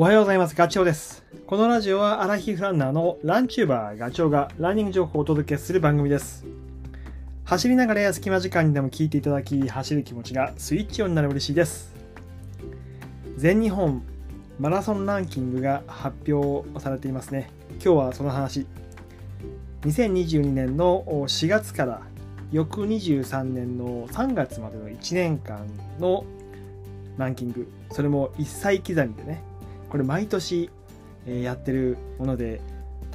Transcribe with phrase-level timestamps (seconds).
[0.00, 0.54] おはようございます。
[0.54, 1.24] ガチョウです。
[1.44, 6.46] このラジオはアラヒフランナーのランチューバーガチョウがランニング情報をお届けする番組です。
[7.42, 11.92] 走りながらや隙間時間にでも聞いていただき、走る気持ちがスイッチオンになる嬉しいです。
[13.38, 14.04] 全日本
[14.60, 17.50] マラソンランキングが発表されていますね。
[17.72, 18.66] 今日はその話。
[19.82, 22.02] 2022年の4月から
[22.52, 25.66] 翌23年の3月までの1年間
[25.98, 26.24] の
[27.16, 29.42] ランキング、それも1歳刻みでね、
[29.90, 30.70] これ毎年
[31.26, 32.60] やってるもので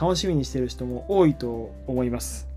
[0.00, 2.48] 楽しみにしてる人も多いと思います。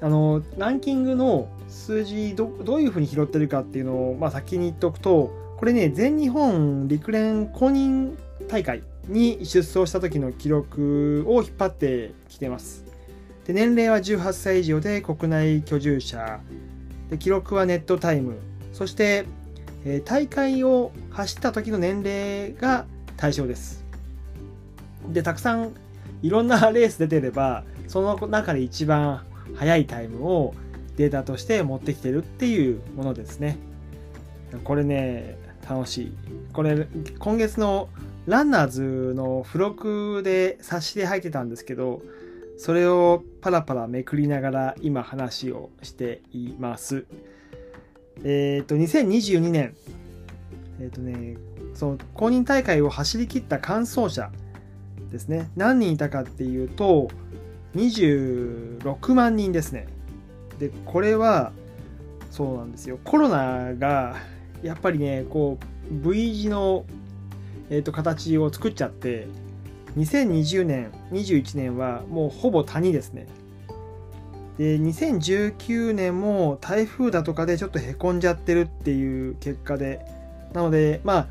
[0.00, 8.16] あのランキングの数字どどういうふうに拾ってるかっていうのを、まあ、先に言っておくとこれね全日本陸連公認
[8.48, 12.84] 大会に出走した時の記録を引っ張ってきてます。
[13.44, 16.40] で年齢は18歳以上で国内居住者
[17.10, 18.36] で記録はネットタイム
[18.72, 19.24] そして
[19.90, 22.84] え大会を走った時の年齢が
[23.16, 23.84] 対象です。
[25.08, 25.72] で、たくさん
[26.22, 30.54] いろんな レース出てれば、その中で一番速いタイムを
[30.96, 33.56] データとして持ってきてるっていうものですね。
[34.64, 36.12] これね、楽しい。
[36.52, 36.86] これ、
[37.18, 37.88] 今月の
[38.26, 42.02] ランナーズの付録で冊子で入ってたんですけど、
[42.58, 47.06] それをパラパラめくりながら今話をしています。
[48.24, 49.74] えっ、ー、と、2022年、
[50.80, 51.36] えっ、ー、とね、
[51.74, 54.30] その公認大会を走り切った完走者
[55.10, 55.50] ですね。
[55.56, 57.08] 何人いたかっていうと、
[57.76, 59.86] 26万人ですね。
[60.58, 61.52] で、これは、
[62.30, 62.98] そうなんですよ。
[63.04, 64.16] コロナが、
[64.62, 65.58] やっぱりね、こ
[65.90, 66.84] う、V 字の、
[67.70, 69.28] えーと、形を作っちゃって、
[69.96, 73.26] 2020年、21年はもうほぼ谷ですね。
[74.58, 80.04] で2019年も台風だとかでちょっとへこんじゃってるっていう結果で
[80.52, 81.28] なのでま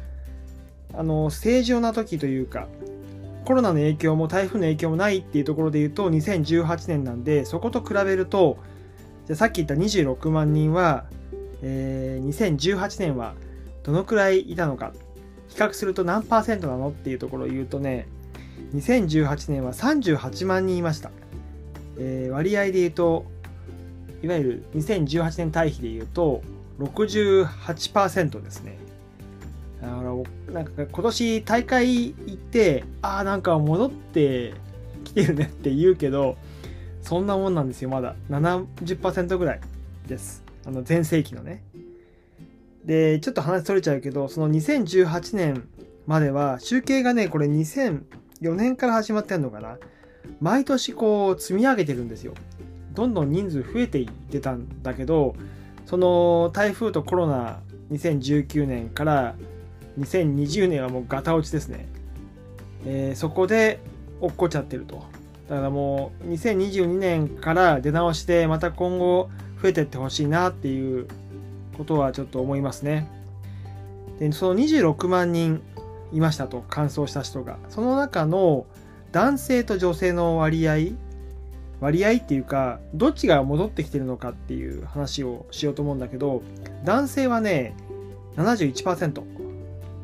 [0.93, 2.67] ああの正常な時というか
[3.43, 8.57] コロナの影響も台風の影響もないっていうところで言うと2018年なんでそこと比べると
[9.25, 11.05] じゃさっき言った26万人は、
[11.61, 13.35] えー、2018年は
[13.83, 14.93] どのくらいいたのか
[15.49, 18.07] 比較すると何パーセントなのっていうところを言うとね
[18.73, 21.11] 2018年は38万人いました。
[21.99, 23.25] えー、割合で言うと、
[24.21, 26.41] いわゆる2018年対比で言うと、
[26.79, 28.77] 68%ですね。
[29.81, 34.53] だからなんか今年大会行って、ああ、なんか戻って
[35.03, 36.37] きてるねって言うけど、
[37.01, 38.15] そんなもんなんですよ、まだ。
[38.29, 39.61] 70%ぐらい
[40.07, 40.43] です。
[40.65, 41.63] あの、前世紀のね。
[42.85, 45.67] で、ちょっと話取れちゃうけど、その2018年
[46.05, 49.77] までは、集計がね、これ2004年から始まってんのかな。
[50.41, 52.33] 毎年こう積み上げてるんですよ。
[52.93, 55.35] どんどん人数増えていってたんだけど、
[55.85, 57.59] その台風とコロナ
[57.91, 59.35] 2019年から
[59.99, 61.87] 2020年はもうガタ落ちですね。
[62.85, 63.79] えー、そこで
[64.21, 65.03] 落っこちゃってると。
[65.49, 69.29] だからもう2022年から出直してまた今後
[69.61, 71.07] 増えてってほしいなっていう
[71.77, 73.09] ことはちょっと思いますね。
[74.19, 75.61] で、その26万人
[76.11, 77.57] いましたと、完走した人が。
[77.69, 78.65] その中の
[79.11, 80.75] 男性と女性の割合
[81.79, 86.41] 割合っていうかどっちが戻ってきてるのかっていう話をしようと思うんだけど
[86.83, 87.75] 男性はね
[88.35, 89.23] 71%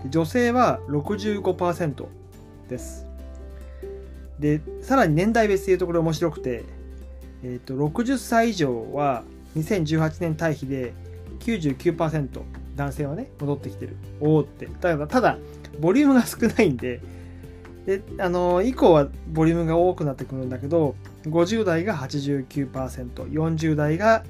[0.10, 2.06] 女性は65%
[2.70, 3.06] です。
[4.40, 6.66] でさらに年代別でいうところ面白くて、
[7.44, 9.24] えー、と60歳以上は
[9.56, 10.94] 2018年対比で
[11.40, 12.42] 99%
[12.76, 13.96] 男性はね戻ってきてる。
[14.20, 14.66] おおって。
[14.66, 15.38] ただただ
[15.80, 17.00] ボリュームが少ないんで
[17.86, 20.96] で、あの、以降はボリュームが多くなってくるんだけど、
[21.26, 22.58] 50代が89%、
[23.32, 24.24] 40代が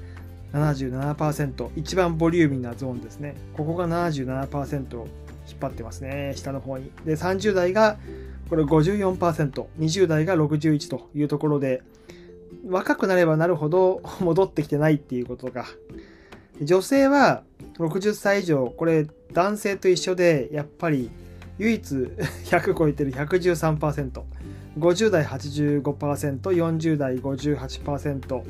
[0.52, 3.36] 77%、一番ボリューミーなゾーンですね。
[3.56, 5.06] ここが77%
[5.46, 6.90] 引っ張ってますね、下の方に。
[7.04, 7.98] で、30代が
[8.48, 11.82] これ54%、20代が61というところで、
[12.66, 15.66] 若くなればなるほど 戻ってきてないっていうことが。
[16.62, 17.42] 女性は
[17.78, 21.10] 60歳以上、これ男性と一緒で、やっぱり
[21.58, 21.80] 唯一
[22.46, 24.22] 100超えてる113%、
[24.78, 28.42] 50代85%、40代58%、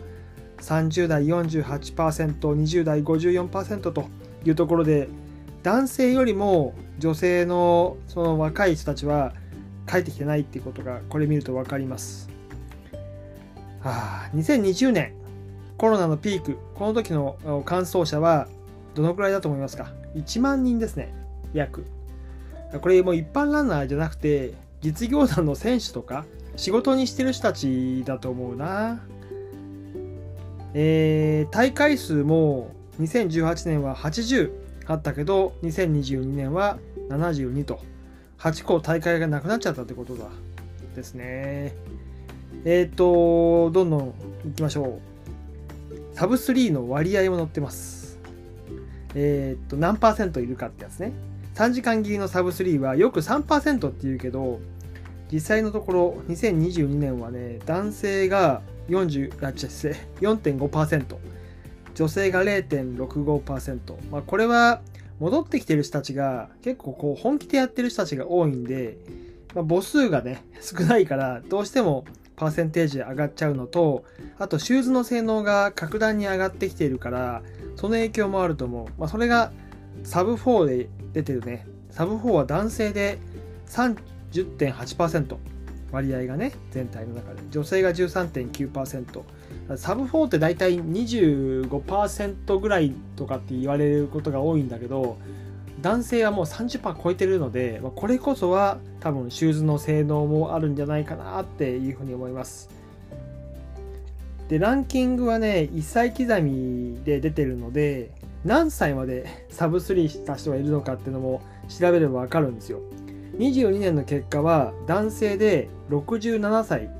[0.59, 4.05] 30代48%、20代54%と
[4.45, 5.09] いうところで、
[5.63, 9.33] 男性よりも女性のその若い人たちは
[9.87, 12.29] 帰ってきてないっていうことがこれ見ると分かります。
[13.81, 15.13] はあ、2020年
[15.77, 18.49] コロナのピーク、この時の完走者は
[18.95, 21.13] どのくらいだと思いますか ?1 万人ですね、
[21.53, 21.85] 約。
[22.81, 26.25] これもう一般ランナーじゃなくて実業団の選手とか
[26.57, 29.01] 仕事にしてる人たちだと思うな。
[30.77, 34.51] えー、大会数も2018年は80
[34.87, 36.79] あったけど2022年は
[37.09, 37.81] 72と。
[38.39, 40.27] 8個大会がなくなっちゃったってことだ
[40.95, 41.75] ですね。
[42.65, 44.15] えっ、ー、とどんどん
[44.47, 45.01] いきましょ
[46.13, 46.17] う。
[46.17, 48.19] サブ3の割合も載ってます。
[49.15, 51.13] えっ、ー、と何パーセントいるかってやつね。
[51.55, 54.61] 3時間切りのサブ3はよく3%って言うけど
[55.33, 61.17] 実際のところ2022年はね男性が40あ違う4.5%
[61.95, 64.83] 女性が0.65%、まあ、これは
[65.21, 68.99] 戻ってきてる人たちが結構こう本気でやってる人たちが多いんで、
[69.55, 72.05] まあ、母数がね少ないからどうしても
[72.37, 74.05] パーセンテージ上がっちゃうのと
[74.39, 77.43] あとシューズの性能が格段に上がってきているから
[77.77, 79.53] その影響もあると思う、まあ、それが
[80.03, 81.67] サブ4で出てるね。
[81.91, 83.19] サブ4は男性で
[83.69, 85.37] 30.8%
[85.93, 87.41] 割合がね全体の中で。
[87.51, 89.23] 女性が13.9%
[89.77, 95.17] サブ4って大体25%ぐらいとかって言われることが多いんだけど
[95.81, 102.69] 男性はもう30%超えてるのでこれこそは多分シューズの性能もあるんじゃないかなっていうふうに思います。
[104.49, 108.11] でランキングはね1歳刻みで出てるので
[108.45, 112.81] 何歳までサブ3した人がいるのかっていうのも調べれば分かるんですよ。
[113.39, 116.91] 22年の結果は男性で67歳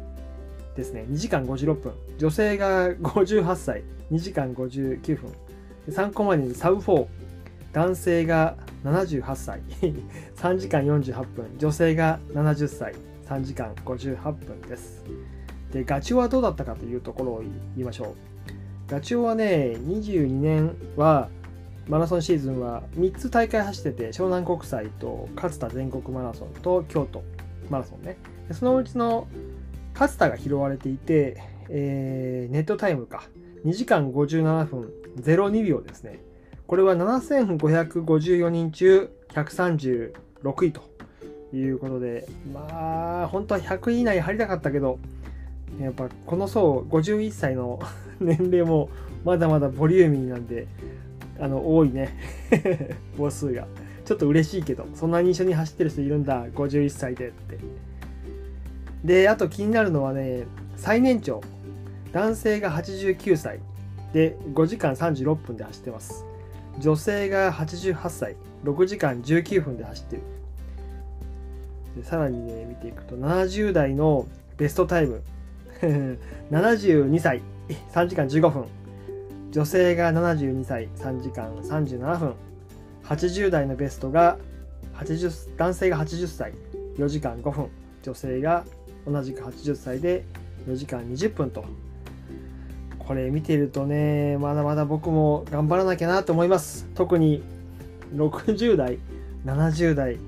[0.77, 1.05] ですね。
[1.09, 1.93] 2時間56分。
[2.19, 3.83] 女性が58歳。
[4.11, 5.33] 2時間59分。
[5.93, 7.07] 参考までにサブ4
[7.73, 9.61] 男性が78歳。
[10.37, 11.47] 3時間48分。
[11.59, 12.95] 女性が70歳。
[13.29, 15.05] 3時間58分です。
[15.73, 18.54] でガチはどうだったかというところを言いましょう。
[18.87, 21.29] ガチョウはね22年は
[21.89, 27.23] マラソンシーズンは3つ大会走ってて湘南国際と勝田全国マラソンと京都
[27.71, 28.17] マラソンね。
[28.53, 29.27] そのうちの
[29.95, 33.25] 勝田が拾われていて、えー、ネットタイムか。
[33.65, 36.21] 2時間57分02秒ですね。
[36.67, 40.13] これは7554人中136
[40.65, 40.83] 位と
[41.53, 44.99] いうことでまあ本当は100位以内入りたかったけど
[45.81, 47.81] やっぱこの層51歳の
[48.21, 48.89] 年齢も
[49.25, 50.67] まだまだボリューミーなんで
[51.41, 52.17] あの多いね。
[53.19, 53.67] 母数が。
[54.05, 57.59] ちょっと嬉しいけどそんなに一緒に走ってる人いるんだ51歳でって。
[59.03, 61.41] であと気になるのはね最年長。
[62.13, 63.61] 男性が89歳。
[64.13, 66.25] で5時間36分で走ってます。
[66.79, 68.37] 女性が88歳。
[68.65, 70.23] 6時間19分で走ってる。
[71.97, 74.27] でさらにね見ていくと70代の
[74.57, 75.23] ベストタイム。
[76.51, 77.43] 72歳。
[77.93, 78.65] 3時間15分。
[79.51, 82.35] 女性が72歳3時間37分。
[83.05, 84.39] 80代のベストが
[84.95, 86.53] 80男性が80歳
[86.97, 87.69] 4時間5分。
[88.03, 88.65] 女性が
[89.07, 90.25] 同じく80歳で
[90.67, 91.65] 4時間20分と。
[92.99, 96.89] これ見てるとねまだまだ僕も頑張らなきゃなと思います。
[96.95, 97.43] 特に
[98.15, 98.99] 60代
[99.45, 100.19] 70代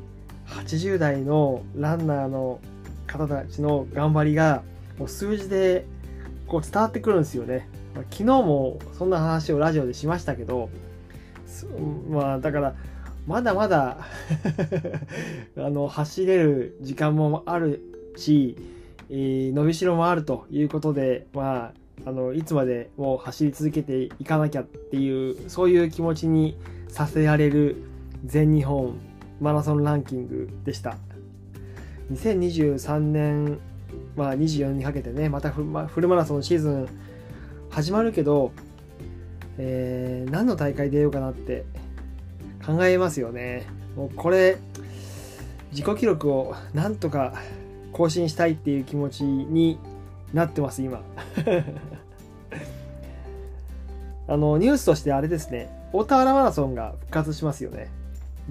[0.47, 2.61] 80代のランナーの
[3.07, 4.63] 方たちの頑張りが
[4.99, 5.87] もう数字で
[6.47, 7.69] こう伝わってくるんですよね。
[8.11, 10.69] 昨日もそんな話をラジオでしましたけど
[12.11, 12.75] まあだから
[13.27, 13.99] まだまだ
[15.57, 17.81] あの走れる時間もある
[18.17, 18.57] し、
[19.09, 21.73] えー、伸びしろもあるということでま
[22.05, 26.57] ああのいつまでも走り続けていかなきゃっていうそういう気持ちに
[26.89, 27.77] させられる
[28.25, 28.95] 全日本
[29.41, 30.97] マラソンランキングでした。
[32.13, 33.59] 2023年、
[34.17, 35.61] まあ、24にかけてねまたフ
[36.01, 36.89] ルマラソンシーズン
[37.71, 38.53] 始まるけど、
[39.59, 41.67] えー、何の大会出ようかなって
[42.65, 43.67] 考えますよね。
[43.97, 44.57] もうこれ、
[45.71, 47.35] 自己記録をなんとか
[47.93, 49.79] 更新したいっていう気持ちに
[50.33, 51.03] なってます、今。
[54.29, 57.91] あの、ニュースとしてあれですね、大田原マラソンが復活しますよね。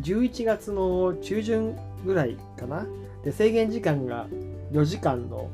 [0.01, 2.86] 11月の中旬ぐらいかな。
[3.24, 4.27] で、制限時間が
[4.75, 5.50] 4時間の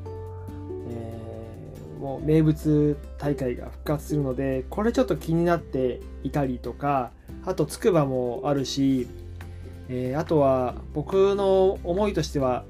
[0.89, 7.11] えもう名物大会が復活するのでこれちょっと気になっていたりとか
[7.45, 9.07] あとつくばもあるし、
[9.89, 12.65] えー、あとは僕の思いとしては、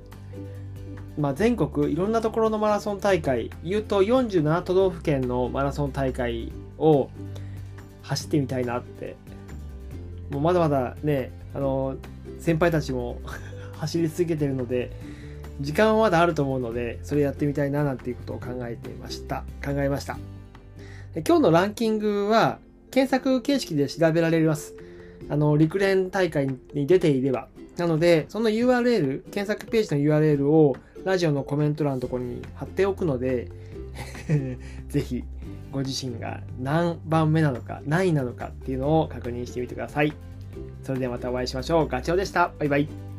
[1.17, 7.10] まあ、全国いろんなところのマラソン大会言うと47都道府県のマラソン大会を
[8.01, 9.15] 走ってみたいなって
[10.29, 11.96] もうまだまだねあの
[12.39, 13.22] 先輩たちも
[13.79, 14.91] 走り続けてるので
[15.62, 19.44] 時間はまだあると思うので、それやってみたいななんていうことを考えていました。
[19.63, 20.18] 考えました。
[21.27, 24.75] 今日のランキングは検索形式で調べられます。
[25.30, 27.48] あの、陸連大会に出ていれば。
[27.77, 33.48] なので、その URL、検索ページの URL をラジオのコメント欄のところに貼っておくので、
[34.89, 35.24] ぜひ
[35.72, 40.13] ご自身が何番目なのか、何位なのかっていうのを確認してみてください。
[40.84, 41.88] それではまたお会いしましょう。
[41.88, 42.51] ガチョウでした。
[42.60, 43.11] バイバイ。